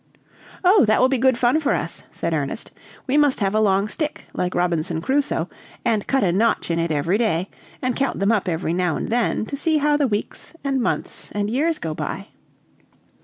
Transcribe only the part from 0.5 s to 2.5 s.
"Oh, that will be good fun for us," said